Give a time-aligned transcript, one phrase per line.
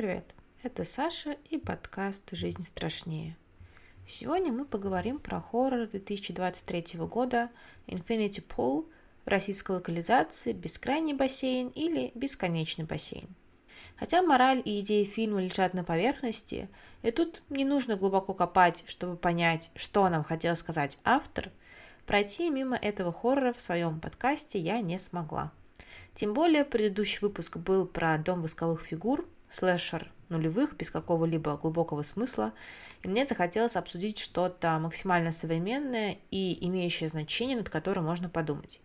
[0.00, 0.34] привет!
[0.62, 3.36] Это Саша и подкаст «Жизнь страшнее».
[4.06, 7.50] Сегодня мы поговорим про хоррор 2023 года
[7.86, 8.86] Infinity Pool
[9.26, 13.28] российской локализации «Бескрайний бассейн» или «Бесконечный бассейн».
[13.96, 16.70] Хотя мораль и идеи фильма лежат на поверхности,
[17.02, 21.50] и тут не нужно глубоко копать, чтобы понять, что нам хотел сказать автор,
[22.06, 25.52] пройти мимо этого хоррора в своем подкасте я не смогла.
[26.14, 32.52] Тем более предыдущий выпуск был про дом восковых фигур, слэшер нулевых, без какого-либо глубокого смысла,
[33.02, 38.80] и мне захотелось обсудить что-то максимально современное и имеющее значение, над которым можно подумать.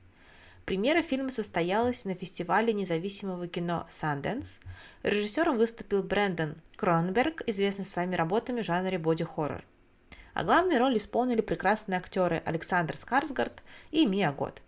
[0.65, 4.61] Премьера фильма состоялась на фестивале независимого кино Sundance.
[5.03, 9.63] Режиссером выступил Брэндон Кронберг, известный своими работами в жанре боди-хоррор.
[10.33, 13.61] А главные роли исполнили прекрасные актеры Александр Скарсгард
[13.91, 14.61] и Мия Год.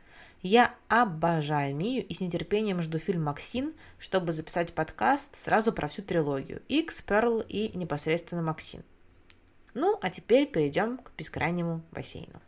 [0.49, 6.03] Я обожаю Мию и с нетерпением жду фильм «Максин», чтобы записать подкаст сразу про всю
[6.03, 8.81] трилогию X, Pearl и непосредственно Максин.
[9.73, 12.39] Ну, а теперь перейдем к бескрайнему бассейну.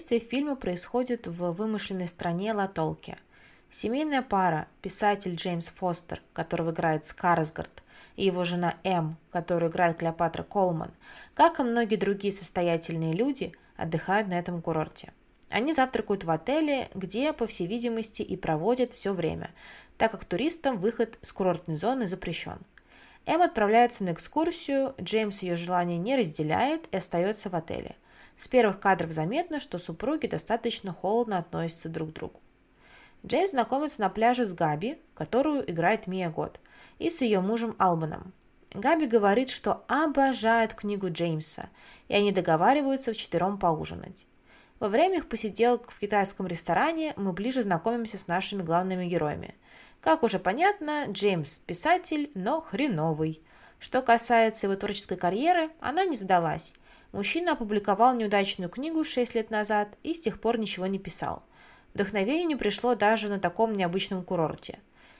[0.00, 3.18] Действие фильма происходит в вымышленной стране Латолке.
[3.68, 7.82] Семейная пара, писатель Джеймс Фостер, которого играет Скарсгард,
[8.16, 10.92] и его жена М, которую играет Клеопатра Колман,
[11.34, 15.12] как и многие другие состоятельные люди, отдыхают на этом курорте.
[15.50, 19.50] Они завтракают в отеле, где, по всей видимости, и проводят все время,
[19.98, 22.60] так как туристам выход с курортной зоны запрещен.
[23.26, 27.96] М отправляется на экскурсию, Джеймс ее желание не разделяет и остается в отеле–
[28.40, 32.40] с первых кадров заметно, что супруги достаточно холодно относятся друг к другу.
[33.26, 36.58] Джеймс знакомится на пляже с Габи, которую играет Мия Год,
[36.98, 38.32] и с ее мужем Албаном.
[38.72, 41.68] Габи говорит, что обожает книгу Джеймса,
[42.08, 44.24] и они договариваются вчетвером поужинать.
[44.78, 49.54] Во время их посиделок в китайском ресторане мы ближе знакомимся с нашими главными героями.
[50.00, 53.42] Как уже понятно, Джеймс– писатель, но хреновый.
[53.78, 56.72] Что касается его творческой карьеры, она не сдалась,
[57.12, 61.42] Мужчина опубликовал неудачную книгу 6 лет назад и с тех пор ничего не писал.
[61.92, 64.78] Вдохновение не пришло даже на таком необычном курорте.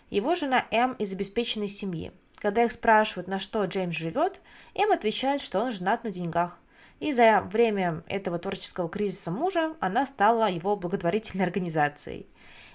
[0.09, 2.12] Его жена М из обеспеченной семьи.
[2.37, 4.41] Когда их спрашивают, на что Джеймс живет,
[4.75, 6.59] М отвечает, что он женат на деньгах.
[7.01, 12.27] И за время этого творческого кризиса мужа она стала его благотворительной организацией.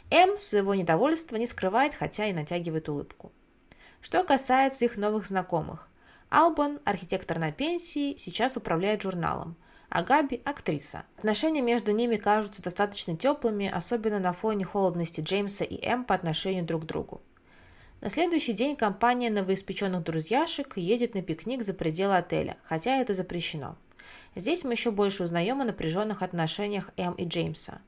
[0.09, 3.31] М своего недовольства не скрывает, хотя и натягивает улыбку.
[4.01, 5.87] Что касается их новых знакомых.
[6.29, 9.55] Албан, архитектор на пенсии, сейчас управляет журналом,
[9.89, 11.03] а Габи– актриса.
[11.17, 16.65] Отношения между ними кажутся достаточно теплыми, особенно на фоне холодности Джеймса и Эм по отношению
[16.65, 17.21] друг к другу.
[18.01, 23.77] На следующий день компания новоиспеченных друзьяшек едет на пикник за пределы отеля, хотя это запрещено.
[24.35, 27.81] Здесь мы еще больше узнаем о напряженных отношениях Эм и Джеймса.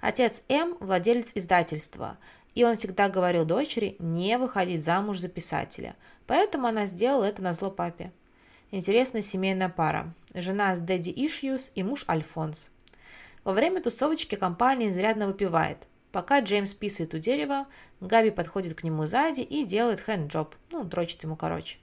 [0.00, 2.18] Отец Эм– владелец издательства,
[2.54, 5.96] и он всегда говорил дочери не выходить замуж за писателя,
[6.26, 8.12] поэтому она сделала это на зло папе.
[8.70, 10.14] Интересная семейная пара.
[10.34, 12.70] Жена с Дэдди Ишьюс и муж Альфонс.
[13.44, 15.86] Во время тусовочки компания изрядно выпивает.
[16.10, 17.66] Пока Джеймс писает у дерева,
[18.00, 21.78] Габи подходит к нему сзади и делает хэнджоб, ну, дрочит ему короче.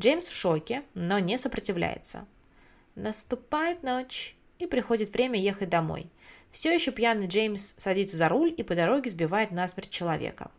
[0.00, 2.26] Джеймс в шоке, но не сопротивляется.
[2.94, 6.10] Наступает ночь, и приходит время ехать домой.
[6.54, 10.52] Все еще пьяный Джеймс садится за руль и по дороге сбивает насмерть человека.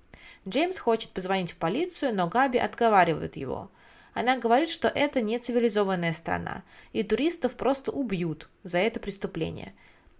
[0.45, 3.71] Джеймс хочет позвонить в полицию, но Габи отговаривает его.
[4.13, 9.73] Она говорит, что это не цивилизованная страна, и туристов просто убьют за это преступление.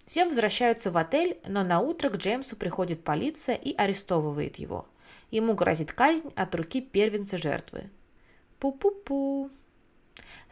[0.06, 4.88] Все возвращаются в отель, но на утро к Джеймсу приходит полиция и арестовывает его.
[5.30, 7.90] Ему грозит казнь от руки первенца жертвы.
[8.62, 9.50] Пу-пу-пу.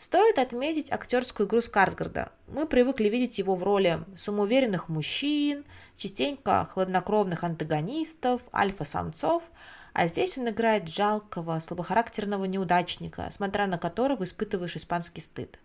[0.03, 2.33] Стоит отметить актерскую игру Скарсгарда.
[2.47, 5.63] Мы привыкли видеть его в роли самоуверенных мужчин,
[5.95, 9.49] частенько хладнокровных антагонистов, альфа-самцов,
[9.93, 15.57] а здесь он играет жалкого, слабохарактерного неудачника, смотря на которого испытываешь испанский стыд.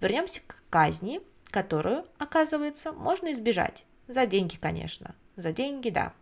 [0.00, 1.20] Вернемся к казни,
[1.52, 3.84] которую, оказывается, можно избежать.
[4.08, 5.14] За деньги, конечно.
[5.36, 6.12] За деньги, да.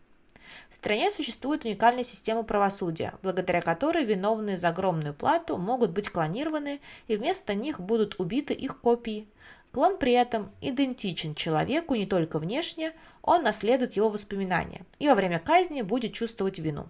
[0.70, 6.80] В стране существует уникальная система правосудия, благодаря которой виновные за огромную плату могут быть клонированы
[7.06, 9.28] и вместо них будут убиты их копии.
[9.72, 12.92] Клон при этом идентичен человеку не только внешне,
[13.22, 16.88] он наследует его воспоминания и во время казни будет чувствовать вину.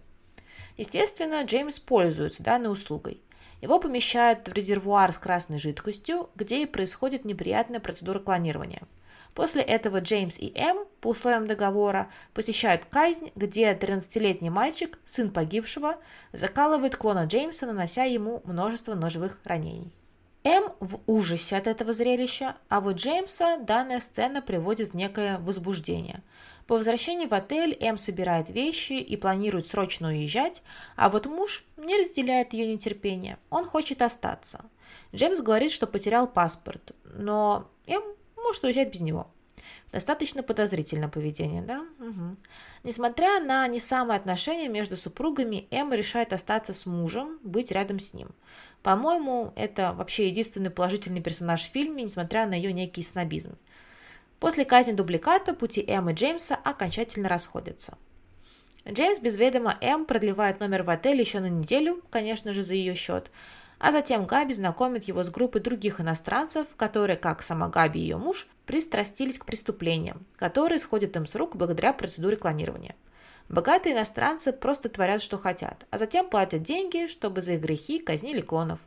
[0.76, 3.20] Естественно, Джеймс пользуется данной услугой.
[3.61, 8.82] Его помещают в резервуар с красной жидкостью, где и происходит неприятная процедура клонирования–
[9.38, 15.99] После этого Джеймс и М по условиям договора посещают казнь, где 13-летний мальчик, сын погибшего,
[16.32, 19.93] закалывает клона Джеймса, нанося ему множество ножевых ранений.
[20.43, 26.25] М в ужасе от этого зрелища, а вот Джеймса данная сцена приводит в некое возбуждение.
[26.67, 30.64] По возвращении в отель М собирает вещи и планирует срочно уезжать,
[30.96, 34.64] а вот муж не разделяет ее нетерпение, он хочет остаться.
[35.14, 38.02] Джеймс говорит, что потерял паспорт, но М
[38.43, 39.29] может уезжать без него.
[39.93, 41.85] Достаточно подозрительное поведение, да?
[41.99, 42.37] Угу.
[42.85, 48.12] Несмотря на не самые отношения между супругами, Эмма решает остаться с мужем, быть рядом с
[48.12, 48.29] ним.
[48.82, 53.56] По-моему, это вообще единственный положительный персонаж в фильме, несмотря на ее некий снобизм.
[54.40, 57.96] После казни дубликата пути Эм и Джеймса окончательно расходятся.
[58.87, 62.94] Джеймс без ведома Эм продлевает номер в отеле еще на неделю, конечно же, за ее
[62.94, 63.31] счет,
[63.78, 68.16] а затем Габи знакомит его с группой других иностранцев, которые, как сама Габи и ее
[68.16, 72.96] муж, пристрастились к преступлениям, которые сходят им с рук благодаря процедуре клонирования.
[73.48, 78.42] Богатые иностранцы просто творят, что хотят, а затем платят деньги, чтобы за их грехи казнили
[78.42, 78.80] клонов.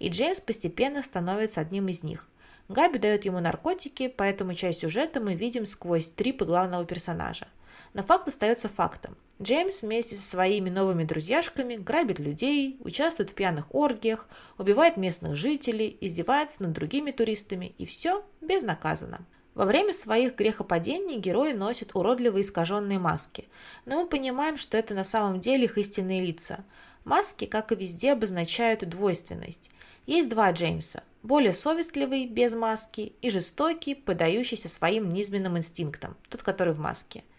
[0.00, 2.28] И Джеймс постепенно становится одним из них.
[2.68, 7.46] Габи дает ему наркотики, поэтому часть сюжета мы видим сквозь трипы главного персонажа.
[7.94, 9.16] Но факт остается фактом.
[9.40, 14.26] Джеймс вместе со своими новыми друзьяшками грабит людей, участвует в пьяных оргиях,
[14.58, 19.24] убивает местных жителей, издевается над другими туристами и все безнаказанно.
[19.54, 23.48] Во время своих грехопадений герои носят уродливые искаженные маски,
[23.86, 26.64] но мы понимаем, что это на самом деле их истинные лица.
[27.04, 29.70] Маски, как и везде, обозначают двойственность.
[30.06, 36.72] Есть два Джеймса– более совестливый, без маски, и жестокий, подающийся своим низменным инстинктам, тот, который
[36.72, 37.22] в маске–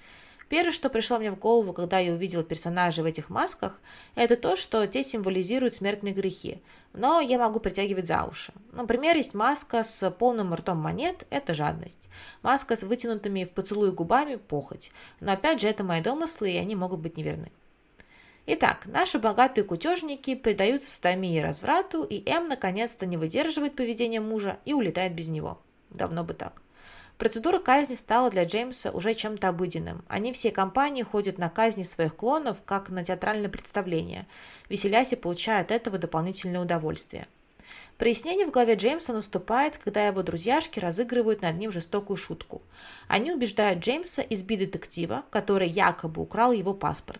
[0.49, 3.79] Первое, что пришло мне в голову, когда я увидела персонажей в этих масках,
[4.15, 6.59] это то, что те символизируют смертные грехи.
[6.91, 8.51] Но я могу притягивать за уши.
[8.71, 12.09] Например, есть маска с полным ртом монет– это жадность.
[12.41, 14.89] Маска с вытянутыми в поцелуй губами– похоть.
[15.19, 17.51] Но опять же, это мои домыслы, и они могут быть неверны.
[18.47, 24.57] Итак, наши богатые кутежники предаются стамии и разврату, и М наконец-то не выдерживает поведения мужа
[24.65, 25.59] и улетает без него.
[25.91, 26.63] Давно бы так.
[27.19, 30.05] Процедура казни стала для Джеймса уже чем-то обыденным.
[30.07, 34.25] Они всей компанией ходят на казни своих клонов, как на театральное представление,
[34.69, 37.27] веселясь и получая от этого дополнительное удовольствие.
[37.97, 42.61] Прояснение в голове Джеймса наступает, когда его друзьяшки разыгрывают над ним жестокую шутку.
[43.09, 47.19] Они убеждают Джеймса избить детектива, который якобы украл его паспорт.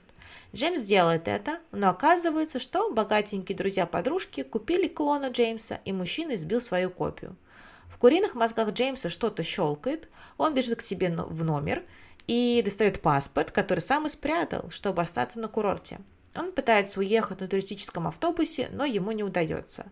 [0.55, 6.89] Джеймс делает это, но оказывается, что богатенькие друзья-подружки купили клона Джеймса, и мужчина избил свою
[6.89, 7.35] копию–
[7.99, 11.83] куриных мозгах Джеймса что-то щелкает, он бежит к себе в номер
[12.27, 15.99] и достает паспорт, который сам и спрятал, чтобы остаться на курорте.
[16.35, 19.87] Он пытается уехать на туристическом автобусе, но ему не удается.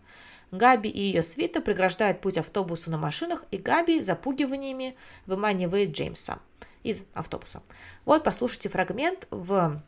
[0.52, 4.96] Габи и ее свита преграждают путь автобусу на машинах, и Габи запугиваниями
[5.26, 6.40] выманивает Джеймса
[6.84, 7.62] из автобуса.
[8.06, 9.82] Вот послушайте фрагмент в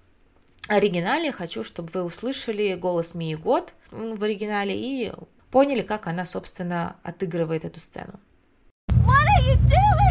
[0.68, 1.31] оригинале.
[1.31, 5.13] Хочу, чтобы вы услышали голос Мии Год в оригинале и
[5.51, 8.19] поняли, как она, собственно, отыгрывает эту сцену.
[8.90, 10.08] What are you doing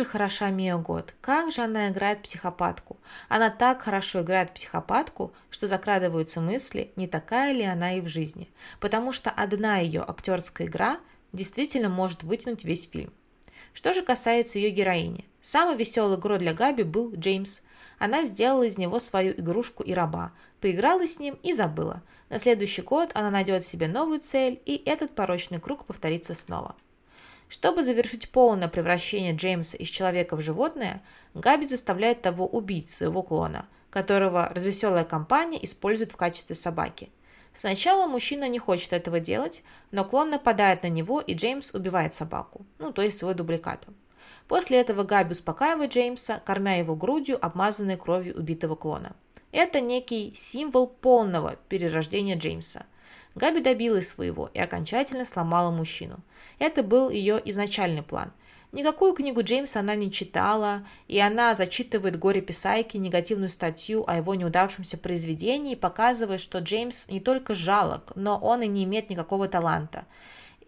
[0.00, 2.96] же хороша Мия Год, как же она играет психопатку.
[3.28, 8.48] Она так хорошо играет психопатку, что закрадываются мысли, не такая ли она и в жизни.
[8.80, 11.00] Потому что одна ее актерская игра
[11.34, 13.12] действительно может вытянуть весь фильм.
[13.74, 15.26] Что же касается ее героини.
[15.42, 17.60] Самой веселой игрой для Габи был Джеймс.
[17.98, 22.02] Она сделала из него свою игрушку и раба, поиграла с ним и забыла.
[22.30, 26.74] На следующий год она найдет себе новую цель, и этот порочный круг повторится снова.
[27.50, 31.02] Чтобы завершить полное превращение Джеймса из человека в животное,
[31.34, 37.10] Габи заставляет того убить своего клона, которого развеселая компания использует в качестве собаки.
[37.52, 42.64] Сначала мужчина не хочет этого делать, но клон нападает на него, и Джеймс убивает собаку,
[42.78, 43.84] ну, то есть свой дубликат.
[44.46, 49.16] После этого Габи успокаивает Джеймса, кормя его грудью, обмазанной кровью убитого клона.
[49.50, 52.86] Это некий символ полного перерождения Джеймса.
[53.34, 56.20] Габи добилась своего и окончательно сломала мужчину.
[56.58, 58.32] Это был ее изначальный план.
[58.72, 64.96] Никакую книгу Джеймса она не читала, и она зачитывает горе-писайке негативную статью о его неудавшемся
[64.96, 70.06] произведении, показывая, что Джеймс не только жалок, но он и не имеет никакого таланта.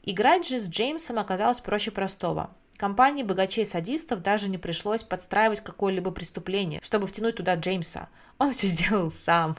[0.03, 2.51] Играть же с Джеймсом оказалось проще простого.
[2.77, 8.09] Компании богачей-садистов даже не пришлось подстраивать какое-либо преступление, чтобы втянуть туда Джеймса.
[8.39, 9.57] Он все сделал сам.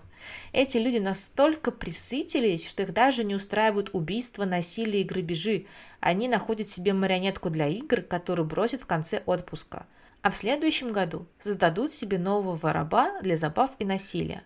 [0.51, 5.65] Эти люди настолько присытились, что их даже не устраивают убийства, насилие и грабежи.
[5.99, 9.85] Они находят себе марионетку для игр, которую бросят в конце отпуска.
[10.21, 14.43] А в следующем году создадут себе нового раба для забав и насилия.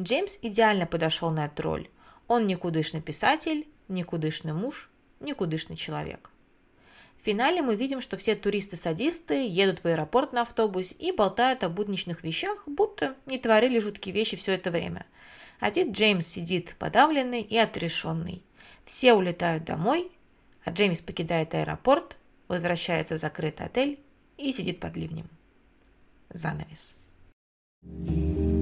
[0.00, 1.88] Джеймс идеально подошел на эту роль.
[2.28, 6.30] Он никудышный писатель, никудышный муж, никудышный человек.
[7.26, 12.22] Финале мы видим, что все туристы-садисты едут в аэропорт на автобусе и болтают о будничных
[12.22, 15.06] вещах, будто не творили жуткие вещи все это время.
[15.58, 18.44] Один Джеймс сидит подавленный и отрешенный.
[18.84, 20.12] Все улетают домой,
[20.64, 22.16] а Джеймс покидает аэропорт,
[22.46, 23.98] возвращается в закрытый отель
[24.36, 25.28] и сидит под ливнем.
[26.30, 26.96] Занавес.
[27.82, 28.55] thank you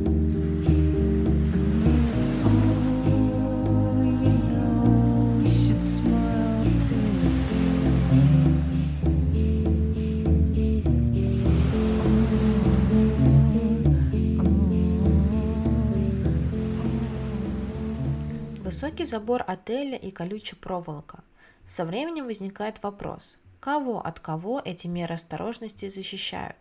[18.85, 21.25] Высокий забор отеля и колючая проволока.
[21.65, 26.59] Со временем возникает вопрос, кого от кого эти меры осторожности защищают?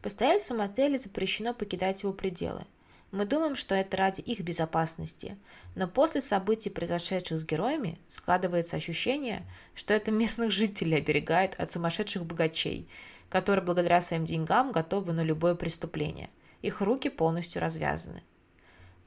[0.00, 2.64] Постояльцам отеля запрещено покидать его пределы.
[3.12, 5.36] Мы думаем, что это ради их безопасности,
[5.74, 9.42] но после событий, произошедших с героями, складывается ощущение,
[9.74, 12.88] что это местных жителей оберегает от сумасшедших богачей,
[13.28, 16.30] которые благодаря своим деньгам готовы на любое преступление.
[16.62, 18.22] Их руки полностью развязаны.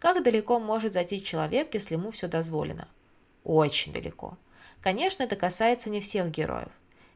[0.04, 2.90] Как далеко может зайти человек, если ему все дозволено?
[3.46, 4.38] Очень далеко.
[4.82, 6.68] Конечно, это касается не всех героев.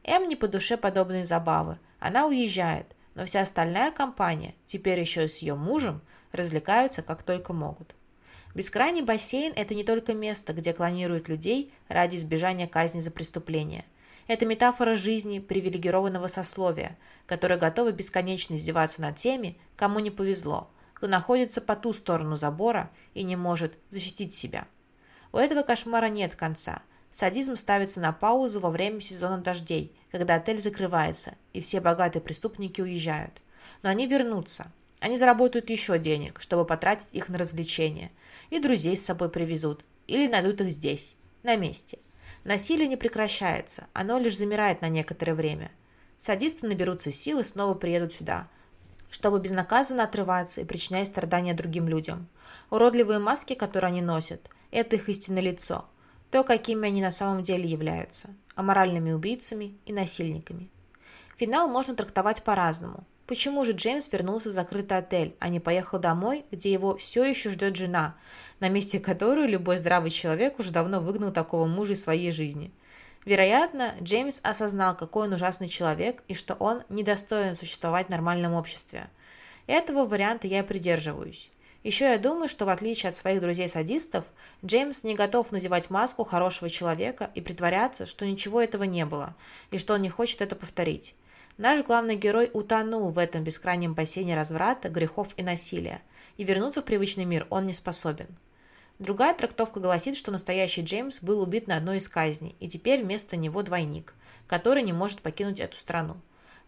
[0.04, 1.78] М не по душе подобные забавы.
[2.00, 6.00] Она уезжает, но вся остальная компания, теперь еще и с ее мужем,
[6.32, 7.94] развлекаются как только могут.
[8.54, 13.84] Бескрайний бассейн– это не только место, где клонируют людей ради избежания казни за преступление.
[14.28, 21.06] Это метафора жизни привилегированного сословия, которое готово бесконечно издеваться над теми, кому не повезло– кто
[21.06, 24.66] находится по ту сторону забора и не может защитить себя.
[25.30, 26.82] У этого кошмара нет конца.
[27.08, 32.80] Садизм ставится на паузу во время сезона дождей, когда отель закрывается, и все богатые преступники
[32.80, 33.40] уезжают.
[33.84, 34.72] Но они вернутся.
[34.98, 38.10] Они заработают еще денег, чтобы потратить их на развлечения.
[38.50, 39.84] И друзей с собой привезут.
[40.08, 41.14] Или найдут их здесь,
[41.44, 42.00] на месте.
[42.42, 45.70] Насилие не прекращается, оно лишь замирает на некоторое время.
[46.16, 48.48] Садисты наберутся сил и снова приедут сюда,
[49.10, 52.28] чтобы безнаказанно отрываться и причинять страдания другим людям.
[52.70, 55.86] Уродливые маски, которые они носят, это их истинное лицо,
[56.30, 60.68] то, какими они на самом деле являются, аморальными убийцами и насильниками.
[61.36, 63.04] Финал можно трактовать по-разному.
[63.26, 67.50] Почему же Джеймс вернулся в закрытый отель, а не поехал домой, где его все еще
[67.50, 68.16] ждет жена,
[68.58, 72.72] на месте которой любой здравый человек уже давно выгнал такого мужа из своей жизни–
[73.24, 79.10] Вероятно, Джеймс осознал, какой он ужасный человек и что он недостоин существовать в нормальном обществе.
[79.66, 81.50] Этого варианта я придерживаюсь.
[81.84, 84.24] Еще я думаю, что в отличие от своих друзей-садистов,
[84.64, 89.34] Джеймс не готов надевать маску хорошего человека и притворяться, что ничего этого не было,
[89.70, 91.14] и что он не хочет это повторить.
[91.56, 96.02] Наш главный герой утонул в этом бескрайнем бассейне разврата, грехов и насилия,
[96.36, 98.28] и вернуться в привычный мир он не способен.
[98.98, 103.36] Другая трактовка гласит, что настоящий Джеймс был убит на одной из казней, и теперь вместо
[103.36, 104.12] него двойник,
[104.48, 106.16] который не может покинуть эту страну.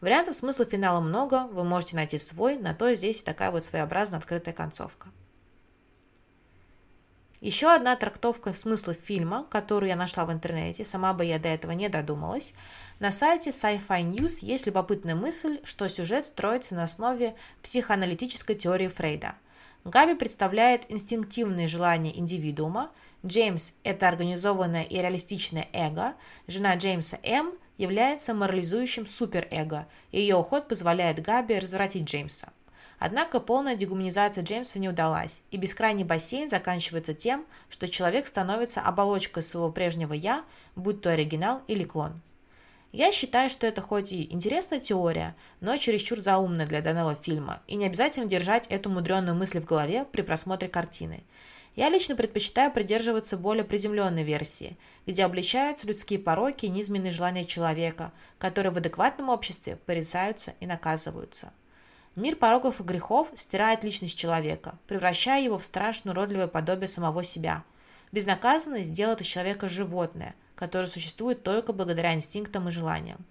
[0.01, 4.55] Вариантов смысла финала много, вы можете найти свой, на то здесь такая вот своеобразная открытая
[4.55, 5.09] концовка.
[7.41, 11.73] Еще одна трактовка смысла фильма, которую я нашла в интернете, сама бы я до этого
[11.73, 12.55] не додумалась.
[13.01, 19.35] На сайте Sci-Fi News есть любопытная мысль, что сюжет строится на основе психоаналитической теории Фрейда–
[19.85, 22.91] Габи представляет инстинктивные желания индивидуума,
[23.25, 26.15] Джеймс– это организованное и реалистичное эго,
[26.47, 32.53] жена Джеймса М является морализующим суперэго, и ее уход позволяет Габи развратить Джеймса.
[32.99, 39.43] Однако полная дегуманизация Джеймса не удалась, и бескрайний бассейн заканчивается тем, что человек становится оболочкой
[39.43, 40.45] своего прежнего «я»,
[40.77, 42.21] будь то оригинал или клон.
[42.93, 47.77] Я считаю, что это хоть и интересная теория, но чересчур заумная для данного фильма, и
[47.77, 51.23] не обязательно держать эту мудреную мысль в голове при просмотре картины.
[51.77, 58.11] Я лично предпочитаю придерживаться более приземленной версии, где обличаются людские пороки и низменные желания человека,
[58.39, 61.53] которые в адекватном обществе порицаются и наказываются.
[62.17, 67.63] Мир пороков и грехов стирает личность человека, превращая его в страшное уродливое подобие самого себя.
[68.11, 73.25] Безнаказанность делает из человека животное, которое существует только благодаря инстинктам и желаниям.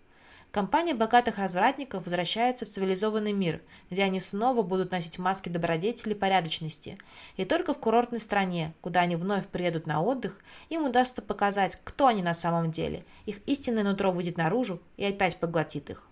[0.51, 6.17] Компания богатых развратников возвращается в цивилизованный мир, где они снова будут носить маски добродетели и
[6.17, 6.97] порядочности.
[7.37, 12.07] И только в курортной стране, куда они вновь приедут на отдых, им удастся показать, кто
[12.07, 13.05] они на самом деле.
[13.27, 16.07] Их истинное нутро выйдет наружу и опять поглотит их.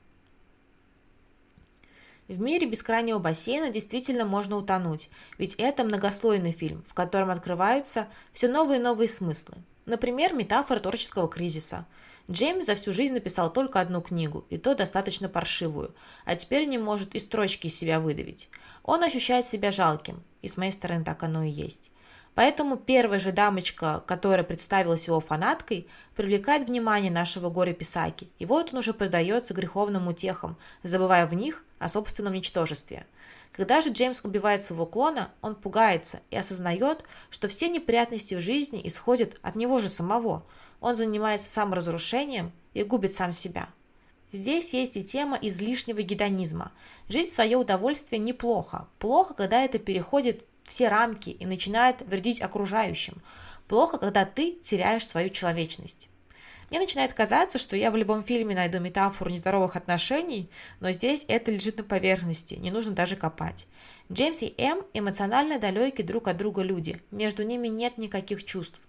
[2.27, 5.09] В мире бескрайнего бассейна действительно можно утонуть,
[5.39, 9.57] ведь это многослойный фильм, в котором открываются все новые и новые смыслы.
[9.87, 11.87] Например, метафора творческого кризиса.
[12.29, 16.77] Джеймс за всю жизнь написал только одну книгу, и то достаточно паршивую, а теперь не
[16.77, 18.49] может и строчки из себя выдавить.
[18.83, 21.89] Он ощущает себя жалким, и с моей стороны так оно и есть.
[22.37, 28.77] Поэтому первая же дамочка, которая представилась его фанаткой, привлекает внимание нашего горе-писаки, и вот он
[28.77, 33.07] уже предается греховным утехам, забывая в них о собственном ничтожестве–
[33.53, 38.81] когда же Джеймс убивает своего клона, он пугается и осознает, что все неприятности в жизни
[38.85, 40.43] исходят от него же самого.
[40.79, 43.69] Он занимается саморазрушением и губит сам себя.
[44.31, 46.71] Здесь есть и тема излишнего гедонизма.
[47.09, 48.87] Жить в свое удовольствие неплохо.
[48.99, 53.21] Плохо, когда это переходит все рамки и начинает вредить окружающим.
[53.67, 56.09] Плохо, когда ты теряешь свою человечность.
[56.69, 60.49] Мне начинает казаться, что я в любом фильме найду метафору нездоровых отношений,
[60.81, 63.67] но здесь это лежит на поверхности, не нужно даже копать.
[64.11, 68.81] Джеймс и М эмоционально далеки друг от друга люди, между ними нет никаких чувств.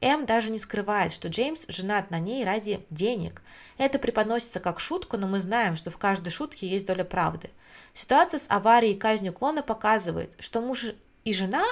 [0.00, 3.42] М даже не скрывает, что Джеймс женат на ней ради денег.
[3.78, 7.50] Это преподносится как шутка, но мы знаем, что в каждой шутке есть доля правды.
[7.94, 10.86] Ситуация с аварией и казнью клона показывает, что муж
[11.24, 11.64] и жена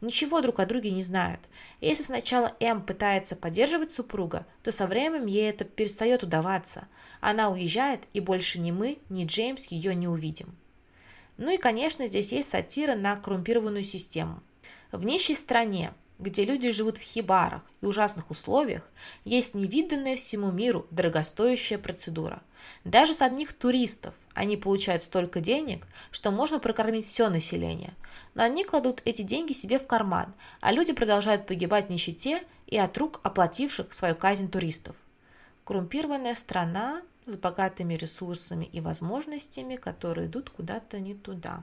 [0.00, 1.40] ничего друг о друге не знают.
[1.80, 6.86] Если сначала М пытается поддерживать супруга, то со временем ей это перестает удаваться.
[7.20, 10.56] Она уезжает, и больше ни мы, ни Джеймс ее не увидим.
[11.36, 14.42] Ну и, конечно, здесь есть сатира на коррумпированную систему.
[14.92, 18.82] В нищей стране, где люди живут в хибарах и ужасных условиях,
[19.24, 22.42] есть невиданная всему миру дорогостоящая процедура.
[22.84, 27.94] Даже с одних туристов они получают столько денег, что можно прокормить все население.
[28.34, 32.76] Но они кладут эти деньги себе в карман, а люди продолжают погибать в нищете и
[32.76, 34.94] от рук оплативших свою казнь туристов.
[35.64, 41.62] Коррумпированная страна с богатыми ресурсами и возможностями, которые идут куда-то не туда.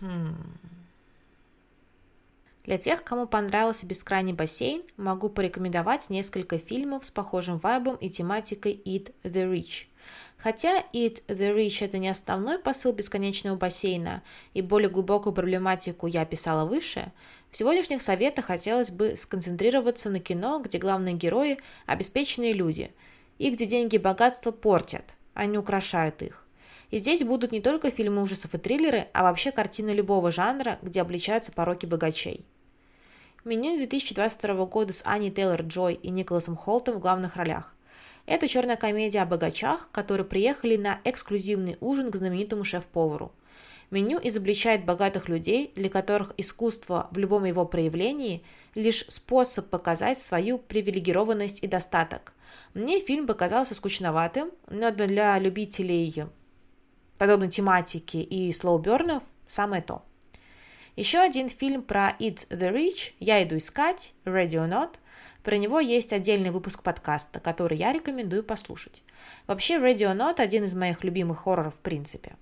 [0.00, 0.34] Хм...
[2.66, 8.82] Для тех, кому понравился «Бескрайний бассейн», могу порекомендовать несколько фильмов с похожим вайбом и тематикой
[8.84, 9.86] «Eat the Rich».
[10.36, 16.22] Хотя «Eat the Rich»— это не основной посыл бесконечного бассейна, и более глубокую проблематику я
[16.22, 17.12] описала выше,
[17.52, 22.90] в сегодняшних советах хотелось бы сконцентрироваться на кино, где главные герои– обеспеченные люди,
[23.38, 26.44] и где деньги и богатство портят, а не украшают их.
[26.90, 31.00] И здесь будут не только фильмы ужасов и триллеры, а вообще картины любого жанра, где
[31.00, 32.44] обличаются пороки богачей.
[33.46, 37.72] Меню 2022 года с Аней Тейлор-Джой и Николасом Холтом в главных ролях.
[38.26, 43.30] Это черная комедия о богачах, которые приехали на эксклюзивный ужин к знаменитому шеф-повару.
[43.92, 48.42] Меню изобличает богатых людей, для которых искусство в любом его проявлении–
[48.74, 52.32] лишь способ показать свою привилегированность и достаток.
[52.74, 56.24] Мне фильм показался скучноватым, но для любителей
[57.16, 60.02] подобной тематики и слоубернов самое то.
[60.96, 64.94] Еще один фильм про Eat the Rich «Я иду искать», «Ready or Not».
[65.42, 69.02] Про него есть отдельный выпуск подкаста, который я рекомендую послушать.
[69.46, 72.36] Вообще, «Ready or Not» один из моих любимых хорроров в принципе.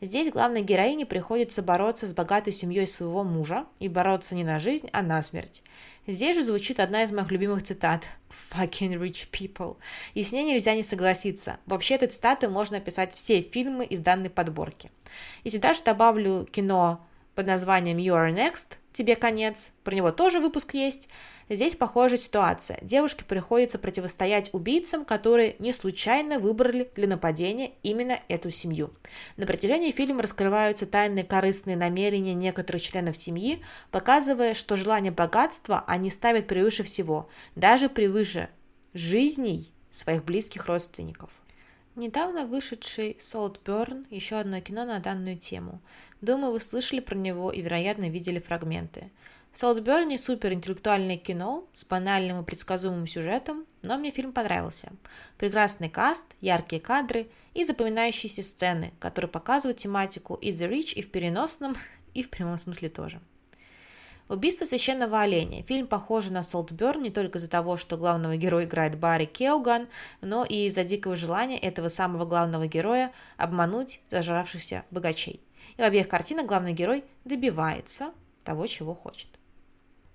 [0.00, 4.90] Здесь главной героине приходится бороться с богатой семьей своего мужа и бороться не на жизнь,
[4.92, 5.62] а на смерть.
[6.08, 8.06] Здесь же звучит одна из моих любимых цитат
[8.52, 9.76] «fucking rich people»,
[10.14, 11.60] и с ней нельзя не согласиться.
[11.64, 14.90] Вообще, этой цитаты можно описать все фильмы из данной подборки.
[15.44, 17.06] И сюда же добавлю кино
[17.40, 21.08] под названием You Are Next, тебе конец, про него тоже выпуск есть.
[21.48, 22.78] Здесь похожая ситуация.
[22.82, 28.90] Девушке приходится противостоять убийцам, которые не случайно выбрали для нападения именно эту семью.
[29.38, 36.10] На протяжении фильма раскрываются тайные корыстные намерения некоторых членов семьи, показывая, что желание богатства они
[36.10, 38.50] ставят превыше всего, даже превыше
[38.92, 41.30] жизней своих близких родственников.
[41.96, 45.80] Недавно вышедший Saltburn– еще одно кино на данную тему.
[46.20, 49.10] Думаю, вы слышали про него и, вероятно, видели фрагменты.
[49.52, 54.92] Солтберни– суперинтеллектуальное кино с банальным и предсказуемым сюжетом, но мне фильм понравился.
[55.36, 61.10] Прекрасный каст, яркие кадры и запоминающиеся сцены, которые показывают тематику и The Rich и в
[61.10, 61.76] переносном,
[62.14, 63.20] и в прямом смысле тоже.
[64.30, 65.64] Убийство священного оленя.
[65.64, 69.88] Фильм похож на Солтберн не только из-за того, что главного героя играет Барри Кеоган,
[70.20, 75.40] но и из-за дикого желания этого самого главного героя обмануть зажравшихся богачей.
[75.76, 78.12] И в обеих картинах главный герой добивается
[78.44, 79.30] того, чего хочет.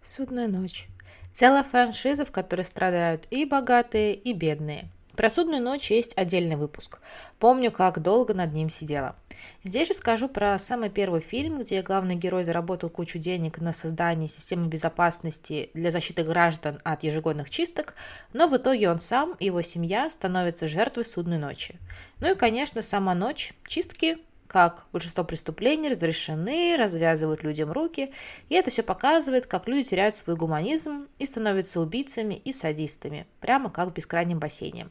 [0.02, 0.88] Судная ночь.
[1.34, 4.88] Целая франшиза, в которой страдают и богатые, и бедные.
[5.18, 7.02] Про судную ночь есть отдельный выпуск.
[7.38, 9.18] Помню, как долго над ним сидела.
[9.64, 14.28] Здесь же скажу про самый первый фильм, где главный герой заработал кучу денег на создание
[14.28, 17.96] системы безопасности для защиты граждан от ежегодных чисток,
[18.34, 21.76] но в итоге он сам и его семья становятся жертвой судной ночи.
[22.20, 24.18] Ну и, конечно, сама ночь, чистки,
[24.56, 28.14] как большинство преступлений разрешены, развязывают людям руки,
[28.48, 33.70] и это все показывает, как люди теряют свой гуманизм и становятся убийцами и садистами, прямо
[33.70, 34.88] как в бескрайнем бассейне.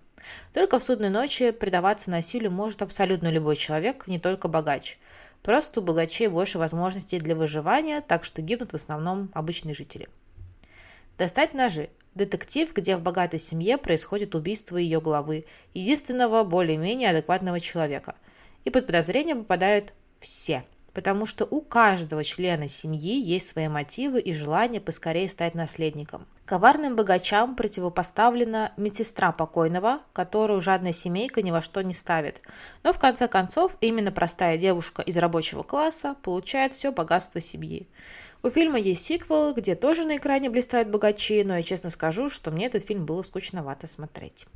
[0.52, 4.98] Только в судной ночи предаваться насилию может абсолютно любой человек, не только богач.
[5.42, 10.10] Просто у богачей больше возможностей для выживания, так что гибнут в основном обычные жители.
[11.16, 11.88] Достать ножи.
[12.14, 18.14] Детектив, где в богатой семье происходит убийство ее главы, единственного более-менее адекватного человека–
[18.64, 24.32] и под подозрение попадают все, потому что у каждого члена семьи есть свои мотивы и
[24.32, 26.26] желание поскорее стать наследником.
[26.46, 32.42] Коварным богачам противопоставлена медсестра покойного, которую жадная семейка ни во что не ставит.
[32.82, 37.88] Но в конце концов именно простая девушка из рабочего класса получает все богатство семьи.
[38.42, 42.50] У фильма есть сиквел, где тоже на экране блистают богачи, но я честно скажу, что
[42.50, 44.46] мне этот фильм было скучновато смотреть.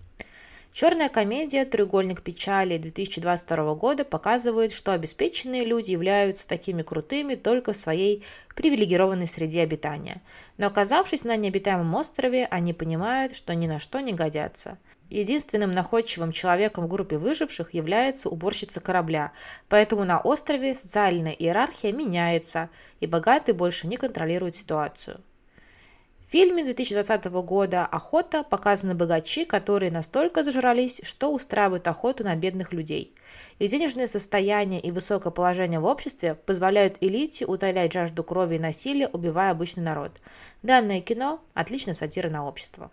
[0.72, 7.76] Черная комедия «Треугольник печали» 2022 года показывает, что обеспеченные люди являются такими крутыми только в
[7.76, 10.22] своей привилегированной среде обитания.
[10.56, 14.78] Но оказавшись на необитаемом острове, они понимают, что ни на что не годятся.
[15.10, 19.32] Единственным находчивым человеком в группе выживших является уборщица корабля,
[19.68, 22.68] поэтому на острове социальная иерархия меняется,
[23.00, 25.22] и богатые больше не контролируют ситуацию.
[26.30, 33.14] Фильме 2020 года «Охота» показаны богачи, которые настолько зажрались, что устраивают охоту на бедных людей.
[33.58, 39.08] Их денежное состояние и высокое положение в обществе позволяют элите утолять жажду крови и насилия,
[39.08, 40.20] убивая обычный народ.
[40.62, 42.90] Данное кино– отличная сатира на общество.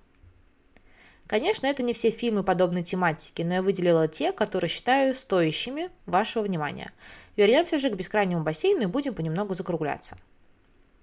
[1.28, 6.44] Конечно, это не все фильмы подобной тематики, но я выделила те, которые считаю стоящими вашего
[6.44, 6.94] внимания.
[7.36, 10.16] Вернемся же к бескрайнему бассейну и будем понемногу закругляться.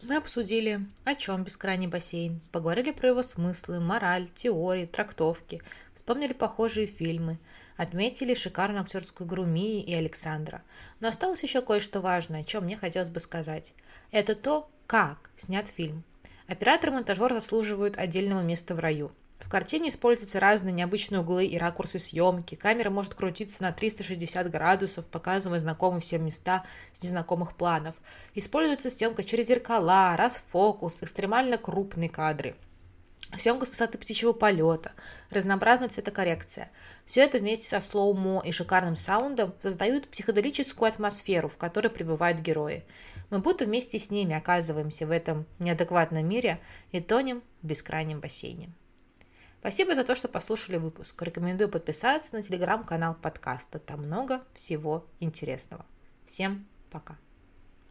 [0.02, 5.62] Мы обсудили, о чем бескрайний бассейн, поговорили про его смыслы, мораль, теории, трактовки,
[5.94, 7.38] вспомнили похожие фильмы,
[7.76, 10.62] отметили шикарную актерскую игру Мии и Александра.
[10.98, 13.74] Но осталось еще кое-что важное, о чем мне хотелось бы сказать.
[14.10, 16.02] Это то, как снят фильм.
[16.48, 19.12] Оператор и монтажер заслуживают отдельного места в раю–
[19.44, 22.54] в картине используются разные необычные углы и ракурсы съемки.
[22.54, 27.96] Камера может крутиться на 360 градусов, показывая знакомые всем места с незнакомых планов.
[28.34, 32.54] Используется съемка через зеркала, расфокус, экстремально крупные кадры.
[33.36, 34.92] Съемка с высоты птичьего полета,
[35.30, 36.70] разнообразная цветокоррекция.
[37.06, 42.84] Все это вместе со слоумо и шикарным саундом создают психоделическую атмосферу, в которой пребывают герои.
[43.30, 48.70] Мы будто вместе с ними оказываемся в этом неадекватном мире и тонем в бескрайнем бассейне.
[49.62, 51.22] Спасибо за то, что послушали выпуск.
[51.22, 53.78] Рекомендую подписаться на телеграм-канал подкаста.
[53.78, 55.86] Там много всего интересного.
[56.26, 57.16] Всем пока.